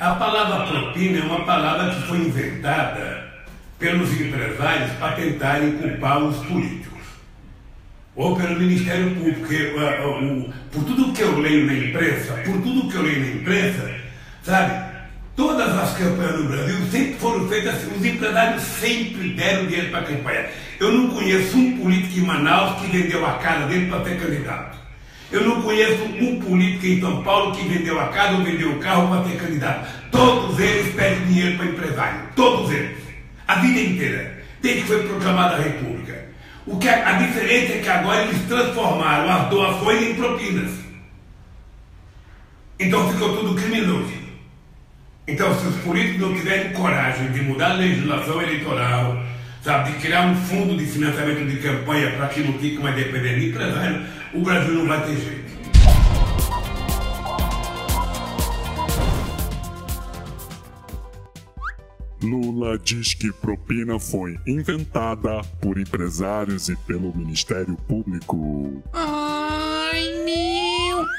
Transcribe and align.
A 0.00 0.14
palavra 0.14 0.64
propina 0.64 1.18
é 1.18 1.22
uma 1.22 1.44
palavra 1.44 1.92
que 1.92 2.02
foi 2.06 2.18
inventada 2.18 3.32
pelos 3.80 4.12
empresários 4.12 4.92
para 4.92 5.16
tentarem 5.16 5.72
culpar 5.72 6.18
os 6.22 6.36
políticos. 6.46 7.02
Ou 8.14 8.36
pelo 8.36 8.60
Ministério 8.60 9.12
Público. 9.16 9.40
Porque, 9.40 9.56
uh, 9.56 10.44
uh, 10.46 10.54
por 10.70 10.84
tudo 10.84 11.12
que 11.12 11.22
eu 11.22 11.40
leio 11.40 11.66
na 11.66 11.74
imprensa, 11.74 12.32
por 12.44 12.62
tudo 12.62 12.88
que 12.88 12.94
eu 12.94 13.02
leio 13.02 13.20
na 13.20 13.26
imprensa, 13.40 13.94
sabe? 14.44 14.88
Todas 15.34 15.76
as 15.76 15.96
campanhas 15.96 16.42
no 16.42 16.48
Brasil 16.48 16.76
sempre 16.92 17.14
foram 17.14 17.48
feitas 17.48 17.74
assim, 17.74 17.96
os 17.96 18.04
empresários 18.04 18.62
sempre 18.62 19.30
deram 19.30 19.66
dinheiro 19.66 19.90
para 19.90 20.00
a 20.00 20.04
campanha. 20.04 20.46
Eu 20.78 20.92
não 20.92 21.10
conheço 21.10 21.56
um 21.56 21.76
político 21.76 22.20
em 22.20 22.22
Manaus 22.22 22.80
que 22.80 22.86
vendeu 22.86 23.26
a 23.26 23.32
cara 23.34 23.66
dele 23.66 23.90
para 23.90 24.04
ser 24.04 24.20
candidato. 24.20 24.78
Eu 25.30 25.44
não 25.44 25.62
conheço 25.62 26.04
um 26.04 26.40
político 26.40 26.86
em 26.86 27.00
São 27.00 27.22
Paulo 27.22 27.54
que 27.54 27.68
vendeu 27.68 28.00
a 28.00 28.08
casa 28.08 28.38
ou 28.38 28.44
vendeu 28.44 28.72
o 28.72 28.78
carro 28.78 29.08
para 29.08 29.24
ser 29.24 29.36
candidato. 29.36 29.88
Todos 30.10 30.58
eles 30.58 30.94
pedem 30.94 31.26
dinheiro 31.26 31.56
para 31.56 31.66
empresário. 31.66 32.20
Todos 32.34 32.70
eles. 32.70 32.98
A 33.46 33.56
vida 33.56 33.80
inteira. 33.80 34.42
Desde 34.62 34.82
que 34.82 34.86
foi 34.88 35.06
proclamada 35.06 35.56
a 35.56 35.60
República. 35.60 36.28
O 36.66 36.78
que 36.78 36.88
a, 36.88 37.08
a 37.08 37.12
diferença 37.12 37.74
é 37.74 37.78
que 37.78 37.88
agora 37.88 38.22
eles 38.22 38.42
transformaram 38.48 39.30
as 39.30 39.48
doações 39.48 40.02
em 40.02 40.14
propinas. 40.14 40.70
Então 42.78 43.10
ficou 43.10 43.36
tudo 43.36 43.54
criminoso. 43.54 44.12
Então, 45.26 45.54
se 45.60 45.66
os 45.66 45.76
políticos 45.82 46.22
não 46.22 46.34
tiverem 46.34 46.72
coragem 46.72 47.30
de 47.32 47.42
mudar 47.42 47.72
a 47.72 47.74
legislação 47.74 48.40
eleitoral, 48.40 49.22
sabe, 49.68 49.92
de 49.92 49.98
criar 49.98 50.26
um 50.26 50.34
fundo 50.34 50.74
de 50.78 50.86
financiamento 50.86 51.46
de 51.46 51.58
campanha 51.58 52.10
para 52.12 52.28
que 52.28 52.40
não 52.40 52.58
fique 52.58 52.78
mais 52.78 52.96
dependendo 52.96 53.38
de 53.38 53.48
empresário, 53.50 54.02
o 54.32 54.40
Brasil 54.40 54.72
não 54.72 54.86
vai 54.86 55.04
ter 55.04 55.16
jeito. 55.16 55.48
Lula 62.22 62.78
diz 62.78 63.12
que 63.12 63.30
propina 63.30 64.00
foi 64.00 64.38
inventada 64.46 65.42
por 65.60 65.78
empresários 65.78 66.70
e 66.70 66.76
pelo 66.86 67.14
Ministério 67.14 67.76
Público. 67.86 68.82
Meu! 68.94 69.07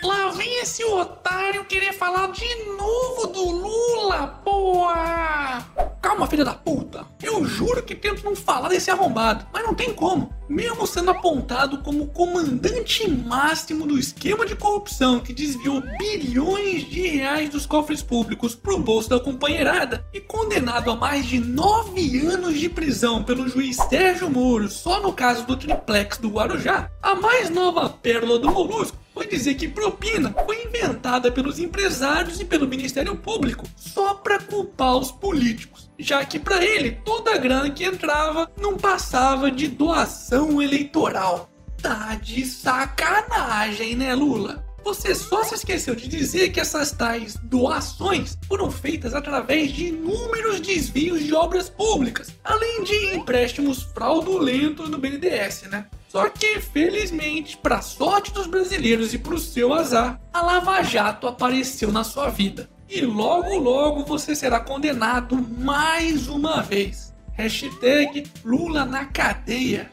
Lá 0.01 0.29
vem 0.29 0.61
esse 0.61 0.83
otário 0.85 1.65
querer 1.65 1.91
falar 1.91 2.31
de 2.31 2.47
novo 2.77 3.27
do 3.27 3.43
Lula, 3.43 4.27
porra! 4.45 5.65
Calma, 6.01 6.25
filha 6.25 6.45
da 6.45 6.53
puta! 6.53 7.05
Eu 7.21 7.43
juro 7.45 7.83
que 7.83 7.93
tento 7.93 8.23
não 8.23 8.33
falar 8.33 8.69
desse 8.69 8.89
arrombado, 8.89 9.45
mas 9.51 9.63
não 9.63 9.75
tem 9.75 9.93
como. 9.93 10.33
Mesmo 10.47 10.87
sendo 10.87 11.11
apontado 11.11 11.79
como 11.79 12.07
comandante 12.07 13.09
máximo 13.09 13.85
do 13.85 13.99
esquema 13.99 14.45
de 14.45 14.55
corrupção 14.55 15.19
que 15.19 15.33
desviou 15.33 15.83
bilhões 15.97 16.89
de 16.89 17.05
reais 17.05 17.49
dos 17.49 17.65
cofres 17.65 18.01
públicos 18.01 18.55
pro 18.55 18.79
bolso 18.79 19.09
da 19.09 19.19
companheirada 19.19 20.05
e 20.13 20.21
condenado 20.21 20.89
a 20.89 20.95
mais 20.95 21.25
de 21.25 21.39
nove 21.39 22.25
anos 22.25 22.57
de 22.57 22.69
prisão 22.69 23.21
pelo 23.21 23.49
juiz 23.49 23.75
Sérgio 23.89 24.29
Moro 24.29 24.69
só 24.69 25.01
no 25.01 25.11
caso 25.11 25.45
do 25.45 25.57
triplex 25.57 26.17
do 26.17 26.29
Guarujá, 26.29 26.89
a 27.03 27.13
mais 27.15 27.49
nova 27.49 27.89
pérola 27.89 28.39
do 28.39 28.49
Molusco 28.49 28.97
foi 29.19 29.27
dizer 29.27 29.55
que 29.55 29.67
propina 29.67 30.33
foi 30.45 30.63
inventada 30.63 31.29
pelos 31.29 31.59
empresários 31.59 32.39
e 32.39 32.45
pelo 32.45 32.65
Ministério 32.65 33.17
Público 33.17 33.65
só 33.75 34.13
para 34.13 34.39
culpar 34.39 34.95
os 34.95 35.11
políticos, 35.11 35.91
já 35.99 36.23
que 36.23 36.39
para 36.39 36.63
ele 36.63 36.91
toda 37.03 37.35
a 37.35 37.37
grana 37.37 37.69
que 37.69 37.83
entrava 37.83 38.49
não 38.57 38.77
passava 38.77 39.51
de 39.51 39.67
doação 39.67 40.61
eleitoral. 40.61 41.49
Tá 41.81 42.15
de 42.15 42.45
sacanagem, 42.45 43.93
né, 43.93 44.15
Lula? 44.15 44.65
Você 44.85 45.13
só 45.13 45.43
se 45.43 45.55
esqueceu 45.55 45.93
de 45.95 46.07
dizer 46.07 46.51
que 46.51 46.61
essas 46.61 46.93
tais 46.93 47.35
doações 47.43 48.37
foram 48.47 48.71
feitas 48.71 49.13
através 49.13 49.73
de 49.73 49.87
inúmeros 49.87 50.61
desvios 50.61 51.21
de 51.21 51.33
obras 51.35 51.69
públicas, 51.69 52.33
além 52.41 52.85
de 52.85 53.15
empréstimos 53.17 53.83
fraudulentos 53.83 54.89
do 54.89 54.97
BNDES, 54.97 55.63
né? 55.63 55.87
Só 56.09 56.27
que, 56.27 56.59
felizmente, 56.59 57.55
para 57.55 57.83
sorte 57.83 58.33
dos 58.33 58.47
brasileiros 58.47 59.13
e 59.13 59.19
para 59.19 59.35
o 59.35 59.39
seu 59.39 59.71
azar, 59.71 60.19
a 60.33 60.41
Lava 60.41 60.81
Jato 60.81 61.27
apareceu 61.27 61.91
na 61.91 62.03
sua 62.03 62.29
vida. 62.29 62.67
E 62.89 63.01
logo 63.01 63.55
logo 63.55 64.03
você 64.03 64.35
será 64.35 64.59
condenado 64.59 65.37
mais 65.37 66.27
uma 66.27 66.63
vez. 66.63 67.13
Hashtag 67.33 68.23
Lula 68.43 68.85
na 68.85 69.05
cadeia. 69.05 69.91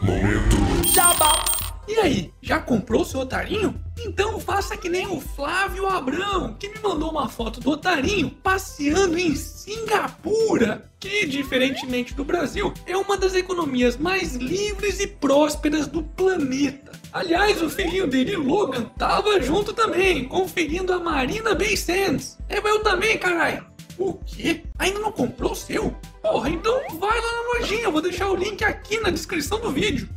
Momento. 0.00 0.53
E 1.86 1.96
aí, 1.98 2.32
já 2.40 2.58
comprou 2.58 3.04
seu 3.04 3.20
otarinho? 3.20 3.78
Então 3.98 4.40
faça 4.40 4.76
que 4.76 4.88
nem 4.88 5.06
o 5.06 5.20
Flávio 5.20 5.86
Abrão, 5.86 6.54
que 6.54 6.68
me 6.68 6.78
mandou 6.82 7.10
uma 7.10 7.28
foto 7.28 7.60
do 7.60 7.72
otarinho 7.72 8.30
passeando 8.30 9.18
em 9.18 9.36
Singapura, 9.36 10.90
que, 10.98 11.26
diferentemente 11.26 12.14
do 12.14 12.24
Brasil, 12.24 12.72
é 12.86 12.96
uma 12.96 13.16
das 13.16 13.34
economias 13.34 13.96
mais 13.96 14.34
livres 14.34 14.98
e 14.98 15.06
prósperas 15.06 15.86
do 15.86 16.02
planeta. 16.02 16.92
Aliás, 17.12 17.62
o 17.62 17.68
filhinho 17.70 18.06
dele, 18.06 18.36
Logan, 18.36 18.84
tava 18.98 19.40
junto 19.40 19.72
também, 19.72 20.24
conferindo 20.24 20.92
a 20.92 20.98
Marina 20.98 21.54
Bay 21.54 21.76
Sands. 21.76 22.38
É 22.48 22.58
eu 22.58 22.82
também, 22.82 23.18
caralho. 23.18 23.64
O 23.96 24.14
quê? 24.14 24.62
Ainda 24.78 24.98
não 24.98 25.12
comprou 25.12 25.52
o 25.52 25.56
seu? 25.56 25.94
Porra, 26.20 26.50
então 26.50 26.74
vai 26.98 27.20
lá 27.20 27.32
na 27.32 27.58
lojinha, 27.58 27.84
eu 27.84 27.92
vou 27.92 28.00
deixar 28.00 28.28
o 28.28 28.34
link 28.34 28.64
aqui 28.64 28.98
na 28.98 29.10
descrição 29.10 29.60
do 29.60 29.70
vídeo. 29.70 30.08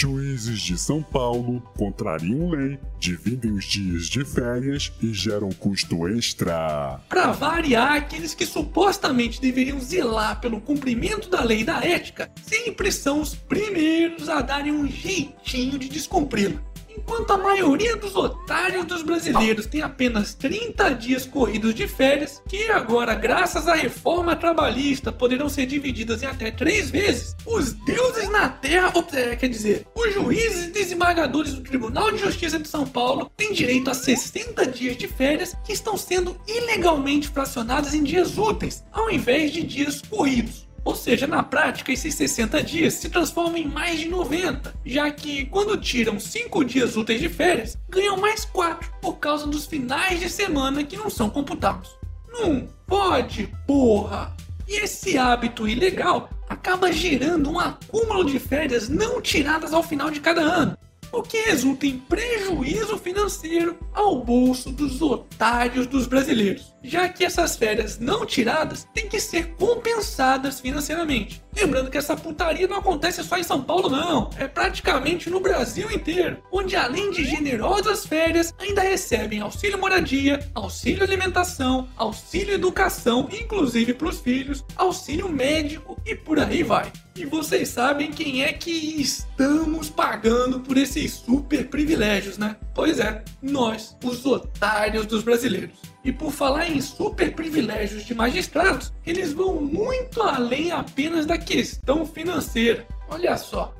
Juízes 0.00 0.60
de 0.60 0.78
São 0.78 1.02
Paulo 1.02 1.60
contrariam 1.76 2.50
lei, 2.50 2.78
dividem 3.00 3.50
os 3.50 3.64
dias 3.64 4.06
de 4.06 4.24
férias 4.24 4.92
e 5.02 5.12
geram 5.12 5.50
custo 5.50 6.06
extra. 6.06 7.00
Para 7.08 7.32
variar, 7.32 7.94
aqueles 7.94 8.32
que 8.32 8.46
supostamente 8.46 9.40
deveriam 9.40 9.80
zelar 9.80 10.40
pelo 10.40 10.60
cumprimento 10.60 11.28
da 11.28 11.42
lei 11.42 11.64
da 11.64 11.84
ética 11.84 12.30
sempre 12.40 12.92
são 12.92 13.20
os 13.20 13.34
primeiros 13.34 14.28
a 14.28 14.40
darem 14.40 14.70
um 14.70 14.86
jeitinho 14.86 15.76
de 15.76 15.88
descumpri-la. 15.88 16.62
Enquanto 16.98 17.30
a 17.30 17.38
maioria 17.38 17.94
dos 17.94 18.16
otários 18.16 18.84
dos 18.84 19.02
brasileiros 19.02 19.66
tem 19.66 19.82
apenas 19.82 20.34
30 20.34 20.94
dias 20.94 21.24
corridos 21.24 21.72
de 21.72 21.86
férias, 21.86 22.42
que 22.48 22.68
agora, 22.72 23.14
graças 23.14 23.68
à 23.68 23.74
reforma 23.74 24.34
trabalhista, 24.34 25.12
poderão 25.12 25.48
ser 25.48 25.66
divididas 25.66 26.24
em 26.24 26.26
até 26.26 26.50
três 26.50 26.90
vezes, 26.90 27.36
os 27.46 27.72
deuses 27.72 28.28
na 28.30 28.48
terra, 28.48 28.90
ou, 28.94 29.06
é, 29.12 29.36
quer 29.36 29.48
dizer, 29.48 29.86
os 29.94 30.12
juízes 30.12 30.66
e 30.66 30.70
desembargadores 30.72 31.54
do 31.54 31.60
Tribunal 31.60 32.10
de 32.10 32.18
Justiça 32.18 32.58
de 32.58 32.66
São 32.66 32.84
Paulo 32.84 33.30
têm 33.36 33.52
direito 33.52 33.88
a 33.90 33.94
60 33.94 34.66
dias 34.66 34.96
de 34.96 35.06
férias 35.06 35.54
que 35.64 35.72
estão 35.72 35.96
sendo 35.96 36.36
ilegalmente 36.48 37.28
fracionados 37.28 37.94
em 37.94 38.02
dias 38.02 38.36
úteis, 38.36 38.82
ao 38.90 39.08
invés 39.08 39.52
de 39.52 39.62
dias 39.62 40.02
corridos. 40.02 40.67
Ou 40.88 40.94
seja, 40.94 41.26
na 41.26 41.42
prática, 41.42 41.92
esses 41.92 42.14
60 42.14 42.62
dias 42.62 42.94
se 42.94 43.10
transformam 43.10 43.58
em 43.58 43.68
mais 43.68 44.00
de 44.00 44.08
90, 44.08 44.74
já 44.86 45.10
que 45.10 45.44
quando 45.44 45.76
tiram 45.76 46.18
5 46.18 46.64
dias 46.64 46.96
úteis 46.96 47.20
de 47.20 47.28
férias, 47.28 47.76
ganham 47.90 48.16
mais 48.16 48.46
4 48.46 48.90
por 49.02 49.18
causa 49.18 49.46
dos 49.46 49.66
finais 49.66 50.18
de 50.18 50.30
semana 50.30 50.82
que 50.82 50.96
não 50.96 51.10
são 51.10 51.28
computados. 51.28 51.90
Não 52.32 52.66
pode, 52.86 53.52
porra! 53.66 54.34
E 54.66 54.76
esse 54.76 55.18
hábito 55.18 55.68
ilegal 55.68 56.30
acaba 56.48 56.90
gerando 56.90 57.50
um 57.50 57.60
acúmulo 57.60 58.24
de 58.24 58.38
férias 58.38 58.88
não 58.88 59.20
tiradas 59.20 59.74
ao 59.74 59.82
final 59.82 60.10
de 60.10 60.20
cada 60.20 60.40
ano, 60.40 60.74
o 61.12 61.22
que 61.22 61.36
resulta 61.42 61.86
em 61.86 61.98
prejuízo 61.98 62.96
financeiro 62.96 63.78
ao 63.92 64.24
bolso 64.24 64.70
dos 64.70 65.02
otários 65.02 65.86
dos 65.86 66.06
brasileiros, 66.06 66.72
já 66.82 67.08
que 67.08 67.24
essas 67.24 67.56
férias 67.56 67.98
não 67.98 68.24
tiradas 68.24 68.86
têm 68.94 69.08
que 69.08 69.20
ser 69.20 69.54
compensadas 69.54 70.60
financeiramente. 70.60 71.42
Lembrando 71.54 71.90
que 71.90 71.98
essa 71.98 72.16
putaria 72.16 72.68
não 72.68 72.76
acontece 72.76 73.22
só 73.24 73.36
em 73.36 73.42
São 73.42 73.62
Paulo, 73.62 73.88
não, 73.88 74.30
é 74.38 74.46
praticamente 74.46 75.28
no 75.28 75.40
Brasil 75.40 75.90
inteiro, 75.90 76.42
onde 76.52 76.76
além 76.76 77.10
de 77.10 77.24
generosas 77.24 78.06
férias, 78.06 78.54
ainda 78.58 78.80
recebem 78.82 79.40
auxílio 79.40 79.78
moradia, 79.78 80.38
auxílio 80.54 81.02
alimentação, 81.02 81.88
auxílio 81.96 82.54
educação, 82.54 83.28
inclusive 83.32 83.92
para 83.94 84.08
os 84.08 84.20
filhos, 84.20 84.64
auxílio 84.76 85.28
médico 85.28 86.00
e 86.06 86.14
por 86.14 86.38
aí 86.38 86.62
vai. 86.62 86.92
E 87.16 87.26
vocês 87.26 87.68
sabem 87.70 88.12
quem 88.12 88.44
é 88.44 88.52
que 88.52 88.70
estamos 88.70 89.90
pagando 89.90 90.60
por 90.60 90.76
esses 90.76 91.14
super 91.14 91.66
privilégios, 91.68 92.38
né? 92.38 92.54
Pois 92.72 93.00
é, 93.00 93.24
nós, 93.40 93.96
os 94.04 94.24
otários 94.26 95.06
dos 95.06 95.22
brasileiros. 95.22 95.78
E 96.04 96.12
por 96.12 96.32
falar 96.32 96.68
em 96.70 96.80
super 96.80 97.34
privilégios 97.34 98.04
de 98.04 98.14
magistrados, 98.14 98.92
eles 99.06 99.32
vão 99.32 99.60
muito 99.60 100.22
além 100.22 100.70
apenas 100.70 101.26
da 101.26 101.36
questão 101.36 102.06
financeira. 102.06 102.86
Olha 103.10 103.36
só. 103.36 103.74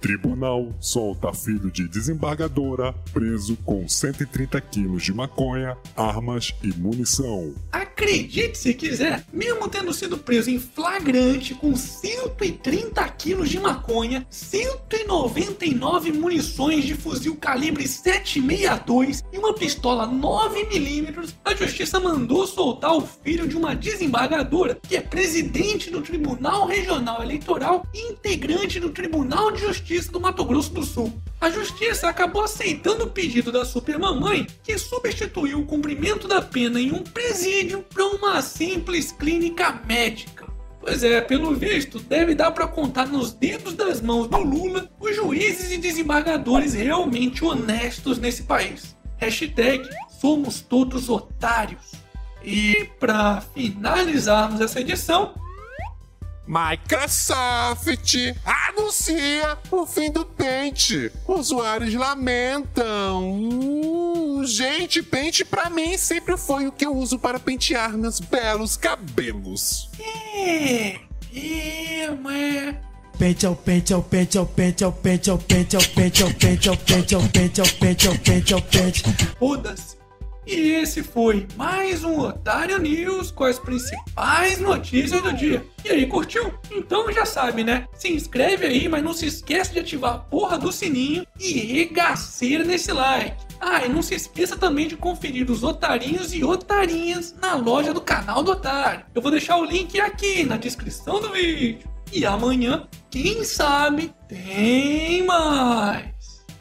Tribunal 0.00 0.74
solta 0.80 1.30
filho 1.34 1.70
de 1.70 1.86
desembargadora 1.86 2.94
preso 3.12 3.54
com 3.58 3.86
130 3.86 4.58
quilos 4.62 5.02
de 5.02 5.12
maconha, 5.12 5.76
armas 5.94 6.54
e 6.62 6.68
munição. 6.68 7.54
Acredite 7.70 8.56
se 8.56 8.72
quiser, 8.72 9.22
mesmo 9.30 9.68
tendo 9.68 9.92
sido 9.92 10.16
preso 10.16 10.50
em 10.50 10.58
flagrante 10.58 11.54
com 11.54 11.76
130 11.76 13.06
quilos 13.10 13.50
de 13.50 13.60
maconha, 13.60 14.26
199 14.30 16.12
munições 16.12 16.84
de 16.84 16.94
fuzil 16.94 17.36
calibre 17.36 17.86
762 17.86 19.22
e 19.30 19.36
uma 19.38 19.52
pistola 19.52 20.08
9mm, 20.08 21.34
a 21.44 21.54
justiça 21.54 22.00
mandou 22.00 22.46
soltar 22.46 22.96
o 22.96 23.02
filho 23.02 23.46
de 23.46 23.54
uma 23.54 23.76
desembargadora 23.76 24.78
que 24.88 24.96
é 24.96 25.00
presidente 25.02 25.90
do 25.90 26.00
Tribunal 26.00 26.66
Regional 26.66 27.22
Eleitoral 27.22 27.86
e 27.92 28.12
integrante 28.12 28.80
do 28.80 28.88
Tribunal 28.88 29.52
de 29.52 29.60
Justiça 29.60 29.89
do 29.98 30.20
Mato 30.20 30.44
Grosso 30.44 30.72
do 30.72 30.84
Sul. 30.84 31.12
A 31.40 31.50
justiça 31.50 32.08
acabou 32.08 32.44
aceitando 32.44 33.04
o 33.04 33.10
pedido 33.10 33.50
da 33.50 33.64
supermamãe, 33.64 34.46
que 34.62 34.78
substituiu 34.78 35.60
o 35.60 35.66
cumprimento 35.66 36.28
da 36.28 36.40
pena 36.40 36.80
em 36.80 36.92
um 36.92 37.02
presídio 37.02 37.82
para 37.82 38.06
uma 38.06 38.40
simples 38.40 39.10
clínica 39.10 39.80
médica. 39.84 40.46
Pois 40.80 41.02
é, 41.02 41.20
pelo 41.20 41.54
visto, 41.54 41.98
deve 41.98 42.34
dar 42.34 42.52
para 42.52 42.68
contar 42.68 43.06
nos 43.08 43.32
dedos 43.32 43.74
das 43.74 44.00
mãos 44.00 44.28
do 44.28 44.38
Lula 44.38 44.88
os 45.00 45.16
juízes 45.16 45.72
e 45.72 45.78
desembargadores 45.78 46.72
realmente 46.72 47.44
honestos 47.44 48.18
nesse 48.18 48.44
país. 48.44 48.96
Hashtag 49.18 49.86
somos 50.20 50.60
todos 50.60 51.08
otários. 51.08 51.92
E 52.42 52.88
para 52.98 53.40
finalizarmos 53.40 54.60
essa 54.60 54.80
edição, 54.80 55.34
Microsoft 56.50 58.16
anuncia 58.44 59.56
o 59.70 59.86
fim 59.86 60.10
do 60.10 60.26
pente. 60.26 61.12
Usuários 61.28 61.94
lamentam. 61.94 63.40
Uh, 63.40 64.44
gente, 64.44 65.00
pente 65.00 65.44
para 65.44 65.70
mim 65.70 65.96
sempre 65.96 66.36
foi 66.36 66.66
o 66.66 66.72
que 66.72 66.84
eu 66.84 66.96
uso 66.96 67.20
para 67.20 67.38
pentear 67.38 67.96
meus 67.96 68.18
belos 68.18 68.76
cabelos. 68.76 69.88
é, 70.34 70.98
é, 71.32 72.10
mas 72.20 72.74
Pente 73.16 73.46
ao 73.46 73.54
pente 73.54 73.94
ao 73.94 74.02
pente 74.02 74.36
ao 74.36 74.46
pente 74.46 74.82
ao 74.82 74.92
pente 74.92 75.30
ao 75.30 75.38
pente 75.38 75.76
ao 75.76 75.82
pente 75.82 76.22
ao 76.22 76.30
pente 76.32 76.68
ao 76.68 76.76
pente 76.76 77.14
ao 77.14 77.22
pente 77.28 77.60
ao 77.60 77.66
pente 77.68 78.08
ao 78.08 78.18
pente 78.18 78.54
ao 78.54 78.62
pente. 78.62 79.02
foda-se. 79.38 79.99
E 80.52 80.72
esse 80.72 81.04
foi 81.04 81.46
mais 81.56 82.02
um 82.02 82.18
Otário 82.18 82.76
News 82.80 83.30
com 83.30 83.44
as 83.44 83.56
principais 83.56 84.58
notícias 84.58 85.22
do 85.22 85.32
dia. 85.32 85.64
E 85.84 85.90
aí, 85.90 86.06
curtiu? 86.08 86.52
Então 86.72 87.12
já 87.12 87.24
sabe, 87.24 87.62
né? 87.62 87.86
Se 87.94 88.12
inscreve 88.12 88.66
aí, 88.66 88.88
mas 88.88 89.04
não 89.04 89.12
se 89.12 89.26
esqueça 89.26 89.72
de 89.72 89.78
ativar 89.78 90.14
a 90.14 90.18
porra 90.18 90.58
do 90.58 90.72
sininho 90.72 91.24
e 91.38 91.52
regaceira 91.52 92.64
nesse 92.64 92.90
like. 92.90 93.36
Ah, 93.60 93.84
e 93.84 93.88
não 93.88 94.02
se 94.02 94.16
esqueça 94.16 94.56
também 94.56 94.88
de 94.88 94.96
conferir 94.96 95.48
os 95.48 95.62
otarinhos 95.62 96.34
e 96.34 96.42
otarinhas 96.42 97.32
na 97.40 97.54
loja 97.54 97.94
do 97.94 98.00
canal 98.00 98.42
do 98.42 98.50
Otário. 98.50 99.06
Eu 99.14 99.22
vou 99.22 99.30
deixar 99.30 99.56
o 99.56 99.64
link 99.64 100.00
aqui 100.00 100.42
na 100.42 100.56
descrição 100.56 101.20
do 101.20 101.30
vídeo. 101.30 101.88
E 102.12 102.26
amanhã, 102.26 102.88
quem 103.08 103.44
sabe, 103.44 104.12
tem 104.26 105.24
mais! 105.24 106.19